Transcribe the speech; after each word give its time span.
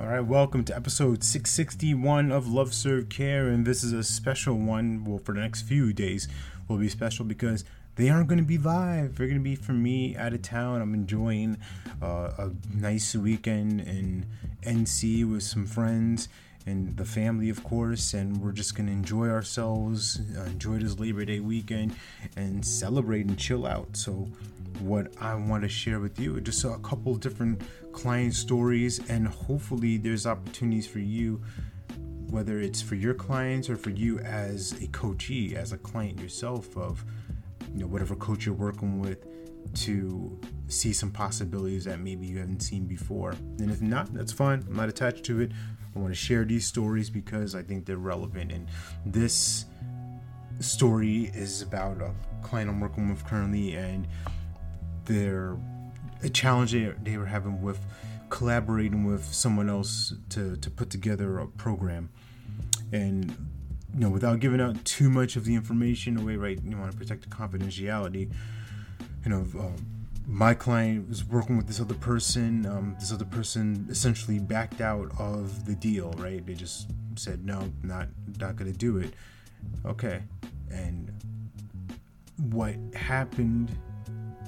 All 0.00 0.06
right, 0.06 0.20
welcome 0.20 0.62
to 0.62 0.76
episode 0.76 1.24
661 1.24 2.30
of 2.30 2.46
Love 2.46 2.72
Serve 2.72 3.08
Care, 3.08 3.48
and 3.48 3.66
this 3.66 3.82
is 3.82 3.92
a 3.92 4.04
special 4.04 4.54
one. 4.56 5.04
Well, 5.04 5.18
for 5.18 5.34
the 5.34 5.40
next 5.40 5.62
few 5.62 5.92
days, 5.92 6.28
will 6.68 6.78
be 6.78 6.88
special 6.88 7.24
because 7.24 7.64
they 7.96 8.08
aren't 8.08 8.28
going 8.28 8.38
to 8.38 8.44
be 8.44 8.58
live. 8.58 9.16
They're 9.16 9.26
going 9.26 9.40
to 9.40 9.44
be 9.44 9.56
for 9.56 9.72
me 9.72 10.16
out 10.16 10.34
of 10.34 10.42
town. 10.42 10.80
I'm 10.80 10.94
enjoying 10.94 11.58
uh, 12.00 12.30
a 12.38 12.50
nice 12.72 13.16
weekend 13.16 13.80
in 13.80 14.26
NC 14.62 15.28
with 15.28 15.42
some 15.42 15.66
friends 15.66 16.28
and 16.68 16.96
the 16.96 17.04
family, 17.04 17.48
of 17.48 17.64
course, 17.64 18.12
and 18.12 18.36
we're 18.42 18.52
just 18.52 18.76
to 18.76 18.92
enjoy 18.92 19.28
ourselves, 19.28 20.20
uh, 20.36 20.42
enjoy 20.42 20.78
this 20.78 20.98
Labor 20.98 21.24
Day 21.24 21.40
weekend, 21.40 21.96
and 22.36 22.64
celebrate 22.64 23.26
and 23.26 23.38
chill 23.38 23.66
out. 23.66 23.96
So, 23.96 24.28
what 24.80 25.12
I 25.20 25.34
want 25.34 25.62
to 25.62 25.68
share 25.68 25.98
with 25.98 26.20
you 26.20 26.40
just 26.40 26.60
a 26.64 26.78
couple 26.78 27.14
different 27.16 27.62
client 27.92 28.34
stories, 28.34 29.00
and 29.08 29.26
hopefully, 29.26 29.96
there's 29.96 30.26
opportunities 30.26 30.86
for 30.86 31.00
you 31.00 31.42
whether 32.30 32.60
it's 32.60 32.82
for 32.82 32.94
your 32.94 33.14
clients 33.14 33.70
or 33.70 33.76
for 33.76 33.88
you 33.88 34.18
as 34.18 34.72
a 34.82 34.86
coachee, 34.88 35.56
as 35.56 35.72
a 35.72 35.78
client 35.78 36.20
yourself 36.20 36.76
of 36.76 37.02
you 37.74 37.80
know 37.80 37.86
whatever 37.86 38.14
coach 38.14 38.44
you're 38.44 38.54
working 38.54 39.00
with 39.00 39.24
to 39.74 40.40
see 40.68 40.92
some 40.92 41.10
possibilities 41.10 41.84
that 41.84 42.00
maybe 42.00 42.26
you 42.26 42.38
haven't 42.38 42.60
seen 42.60 42.86
before. 42.86 43.30
And 43.58 43.70
if 43.70 43.80
not, 43.80 44.12
that's 44.12 44.32
fine. 44.32 44.64
I'm 44.68 44.76
not 44.76 44.88
attached 44.88 45.24
to 45.24 45.40
it. 45.40 45.52
I 45.94 45.98
want 45.98 46.12
to 46.12 46.18
share 46.18 46.44
these 46.44 46.66
stories 46.66 47.10
because 47.10 47.54
I 47.54 47.62
think 47.62 47.86
they're 47.86 47.96
relevant. 47.96 48.52
And 48.52 48.68
this 49.06 49.64
story 50.60 51.30
is 51.34 51.62
about 51.62 52.00
a 52.00 52.12
client 52.42 52.70
I'm 52.70 52.80
working 52.80 53.08
with 53.08 53.24
currently 53.24 53.74
and 53.74 54.06
their 55.04 55.56
a 56.22 56.28
challenge 56.28 56.72
they, 56.72 56.92
they 57.02 57.16
were 57.16 57.26
having 57.26 57.62
with 57.62 57.78
collaborating 58.28 59.04
with 59.04 59.24
someone 59.24 59.68
else 59.68 60.14
to, 60.30 60.56
to 60.56 60.70
put 60.70 60.90
together 60.90 61.38
a 61.38 61.46
program. 61.46 62.10
And 62.92 63.30
you 63.94 64.00
know, 64.00 64.10
without 64.10 64.40
giving 64.40 64.60
out 64.60 64.84
too 64.84 65.08
much 65.08 65.36
of 65.36 65.44
the 65.44 65.54
information 65.54 66.18
away, 66.18 66.36
right? 66.36 66.58
You 66.62 66.76
want 66.76 66.92
to 66.92 66.98
protect 66.98 67.22
the 67.22 67.34
confidentiality. 67.34 68.30
You 69.24 69.30
know, 69.30 69.46
um, 69.60 69.76
my 70.26 70.54
client 70.54 71.08
was 71.08 71.24
working 71.24 71.56
with 71.56 71.66
this 71.66 71.80
other 71.80 71.94
person. 71.94 72.66
Um, 72.66 72.96
this 72.98 73.12
other 73.12 73.24
person 73.24 73.86
essentially 73.90 74.38
backed 74.38 74.80
out 74.80 75.10
of 75.18 75.64
the 75.64 75.74
deal, 75.74 76.12
right? 76.18 76.44
They 76.44 76.54
just 76.54 76.90
said, 77.16 77.44
no, 77.44 77.70
not 77.82 78.08
not 78.38 78.56
gonna 78.56 78.72
do 78.72 78.98
it. 78.98 79.14
Okay, 79.84 80.22
and 80.70 81.12
what 82.50 82.76
happened 82.94 83.70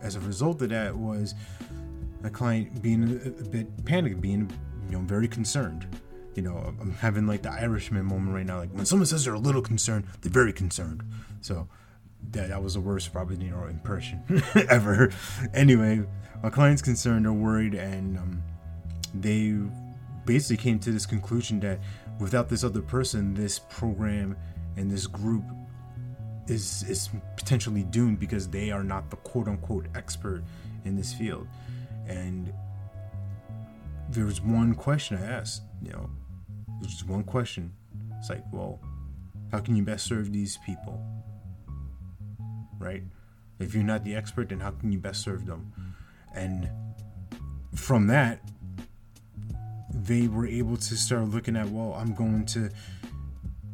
as 0.00 0.16
a 0.16 0.20
result 0.20 0.62
of 0.62 0.70
that 0.70 0.96
was 0.96 1.34
my 2.22 2.28
client 2.28 2.80
being 2.82 3.02
a, 3.02 3.28
a 3.28 3.44
bit 3.44 3.84
panicked, 3.84 4.20
being 4.20 4.50
you 4.86 4.92
know 4.92 5.00
very 5.00 5.28
concerned 5.28 5.86
you 6.34 6.42
know, 6.42 6.74
I'm 6.80 6.92
having 6.92 7.26
like 7.26 7.42
the 7.42 7.52
Irishman 7.52 8.04
moment 8.04 8.34
right 8.34 8.46
now. 8.46 8.58
Like 8.58 8.70
when 8.70 8.86
someone 8.86 9.06
says 9.06 9.24
they're 9.24 9.34
a 9.34 9.38
little 9.38 9.62
concerned, 9.62 10.06
they're 10.20 10.32
very 10.32 10.52
concerned. 10.52 11.02
So 11.40 11.68
that, 12.30 12.48
that 12.48 12.62
was 12.62 12.74
the 12.74 12.80
worst 12.80 13.12
probably 13.12 13.36
you 13.44 13.50
know 13.50 13.64
impression 13.66 14.22
ever. 14.68 15.12
anyway, 15.52 16.04
my 16.42 16.50
client's 16.50 16.82
concerned, 16.82 17.24
they're 17.24 17.32
worried, 17.32 17.74
and 17.74 18.18
um, 18.18 18.42
they 19.14 19.54
basically 20.24 20.56
came 20.56 20.78
to 20.80 20.90
this 20.90 21.06
conclusion 21.06 21.60
that 21.60 21.78
without 22.18 22.48
this 22.48 22.64
other 22.64 22.82
person, 22.82 23.34
this 23.34 23.58
program 23.58 24.36
and 24.76 24.90
this 24.90 25.06
group 25.06 25.44
is 26.46 26.84
is 26.88 27.08
potentially 27.36 27.84
doomed 27.84 28.20
because 28.20 28.48
they 28.48 28.70
are 28.70 28.84
not 28.84 29.10
the 29.10 29.16
quote 29.16 29.48
unquote 29.48 29.86
expert 29.94 30.42
in 30.84 30.96
this 30.96 31.12
field. 31.12 31.46
And 32.06 32.52
there 34.10 34.26
was 34.26 34.40
one 34.40 34.74
question 34.74 35.16
I 35.16 35.24
asked, 35.24 35.62
you 35.82 35.90
know, 35.92 36.10
there's 36.80 36.92
just 36.92 37.08
one 37.08 37.24
question. 37.24 37.72
It's 38.18 38.28
like, 38.28 38.44
well, 38.52 38.80
how 39.50 39.60
can 39.60 39.76
you 39.76 39.82
best 39.82 40.06
serve 40.06 40.32
these 40.32 40.58
people? 40.66 41.02
Right? 42.84 43.02
If 43.58 43.74
you're 43.74 43.82
not 43.82 44.04
the 44.04 44.14
expert, 44.14 44.50
then 44.50 44.60
how 44.60 44.72
can 44.72 44.92
you 44.92 44.98
best 44.98 45.22
serve 45.22 45.46
them? 45.46 45.72
And 46.34 46.68
from 47.74 48.08
that, 48.08 48.40
they 49.94 50.28
were 50.28 50.46
able 50.46 50.76
to 50.76 50.96
start 50.96 51.28
looking 51.28 51.56
at, 51.56 51.68
well, 51.68 51.94
I'm 51.94 52.14
going 52.14 52.44
to, 52.46 52.68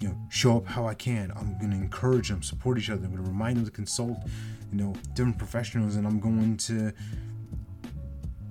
you 0.00 0.08
know, 0.08 0.16
show 0.30 0.56
up 0.56 0.66
how 0.66 0.86
I 0.86 0.94
can. 0.94 1.32
I'm 1.36 1.58
going 1.58 1.72
to 1.72 1.76
encourage 1.76 2.28
them, 2.28 2.42
support 2.42 2.78
each 2.78 2.88
other. 2.88 3.04
I'm 3.04 3.10
going 3.10 3.24
to 3.24 3.30
remind 3.30 3.58
them 3.58 3.64
to 3.66 3.70
consult, 3.70 4.16
you 4.72 4.78
know, 4.78 4.94
different 5.14 5.38
professionals, 5.38 5.96
and 5.96 6.06
I'm 6.06 6.20
going 6.20 6.56
to 6.68 6.92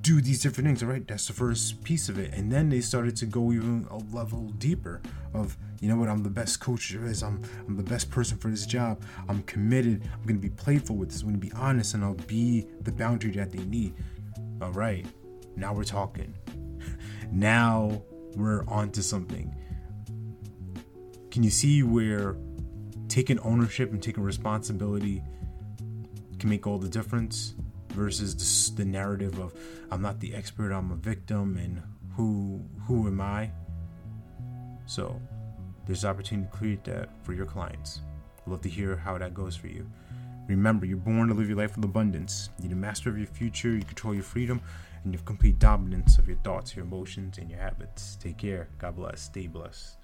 do 0.04 0.20
these 0.20 0.42
different 0.42 0.68
things. 0.68 0.84
All 0.84 0.90
right, 0.90 1.08
that's 1.08 1.28
the 1.28 1.34
first 1.34 1.82
piece 1.84 2.10
of 2.10 2.20
it, 2.20 2.34
and 2.34 2.52
then 2.52 2.70
they 2.70 2.82
started 2.82 3.16
to 3.18 3.26
go 3.26 3.52
even 3.52 3.88
a 3.90 3.98
level 4.16 4.42
deeper. 4.60 5.02
Of 5.34 5.58
you 5.80 5.88
know 5.90 5.96
what, 5.96 6.10
I'm 6.10 6.22
the 6.22 6.30
best 6.30 6.60
coach 6.60 6.92
there 6.92 7.06
is. 7.06 7.24
I'm 7.24 7.42
I'm 7.68 7.78
the 7.78 7.84
best 7.84 8.12
person 8.12 8.38
for 8.38 8.50
this 8.50 8.66
job. 8.66 9.02
I'm 9.28 9.42
committed. 9.44 10.08
I'm 10.14 10.28
gonna 10.28 10.40
be 10.40 10.50
playful 10.50 10.98
with 10.98 11.10
this. 11.10 11.22
I'm 11.22 11.30
gonna 11.30 11.38
be 11.38 11.54
honest, 11.54 11.96
and 11.96 12.04
I'll 12.04 12.14
be 12.14 12.68
the 12.82 12.92
boundary 12.92 13.32
that 13.32 13.52
they 13.52 13.64
need. 13.64 13.96
All 14.62 14.72
right, 14.74 15.06
now 15.56 15.74
we're 15.74 15.86
talking. 15.86 16.36
now 17.32 18.04
we're 18.36 18.66
on 18.68 18.92
to 18.92 19.02
something. 19.02 19.56
Can 21.32 21.44
you 21.44 21.50
see 21.50 21.82
where 21.82 22.36
taking 23.08 23.40
ownership 23.40 23.92
and 23.92 24.04
taking 24.04 24.24
responsibility 24.24 25.24
can 26.40 26.50
make 26.50 26.68
all 26.68 26.78
the 26.78 26.90
difference? 26.90 27.56
Versus 27.94 28.72
the, 28.72 28.86
narrative 28.86 29.40
of 29.40 29.54
I'm 29.92 30.02
not 30.02 30.20
the 30.20 30.34
expert, 30.34 30.72
I'm 30.72 30.92
a 30.92 30.96
victim, 30.96 31.58
and 31.58 31.82
who 32.16 32.64
who 32.86 33.08
am 33.08 33.22
I? 33.22 33.52
So 34.86 35.20
there's 35.86 36.06
opportunity 36.06 36.50
to 36.50 36.58
create 36.58 36.84
that 36.86 37.10
for 37.24 37.34
your 37.34 37.46
clients. 37.46 38.02
I'd 38.46 38.52
love 38.52 38.62
to 38.62 38.70
hear 38.70 38.96
how 38.96 39.18
that 39.18 39.34
goes 39.34 39.56
for 39.56 39.68
you. 39.68 39.90
Remember, 40.48 40.86
you're 40.86 40.98
born 40.98 41.30
to 41.30 41.34
live 41.34 41.48
your 41.48 41.58
life 41.58 41.76
with 41.76 41.86
abundance. 41.86 42.50
You're 42.60 42.70
the 42.70 42.76
master 42.76 43.10
of 43.10 43.18
your 43.18 43.28
future, 43.28 43.70
you 43.70 43.84
control 43.84 44.14
your 44.14 44.24
freedom, 44.24 44.62
and 45.04 45.14
you 45.14 45.18
have 45.18 45.26
complete 45.26 45.58
dominance 45.60 46.18
of 46.18 46.28
your 46.28 46.38
thoughts, 46.38 46.76
your 46.76 46.86
emotions, 46.86 47.38
and 47.38 47.50
your 47.50 47.60
habits. 47.60 48.18
Take 48.18 48.38
care. 48.38 48.68
God 48.78 48.98
bless. 48.98 49.22
Stay 49.22 49.48
blessed. 49.48 49.98